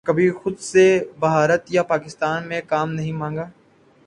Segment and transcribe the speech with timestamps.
[0.05, 0.83] کبھی خود سے
[1.19, 3.45] بھارت یا پاکستان میں کام نہیں مانگا